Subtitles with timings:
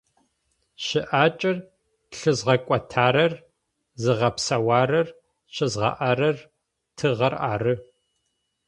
[0.85, 1.57] Щыӏакӏэр
[2.17, 3.33] лъызгъэкӏуатэрэр,
[4.01, 5.07] зыгъэпсэурэр,
[5.53, 6.37] щызгъаӏэрэр
[6.97, 7.75] тыгъэр ары.